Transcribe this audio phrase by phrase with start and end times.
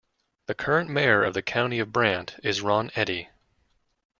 [0.47, 3.29] The current mayor of the County of Brant is Ron Eddy.